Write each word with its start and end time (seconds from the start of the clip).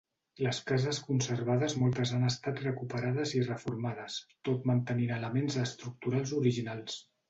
Les 0.45 0.61
cases 0.69 1.01
conservades 1.09 1.75
moltes 1.83 2.15
han 2.19 2.25
estat 2.31 2.63
recuperades 2.65 3.37
i 3.41 3.45
reformades, 3.45 4.19
tot 4.51 4.69
mantenint 4.75 5.17
elements 5.23 5.63
estructurals 5.71 6.39
originals. 6.45 7.03